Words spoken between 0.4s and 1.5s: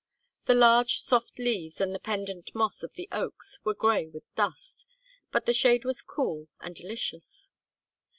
The large soft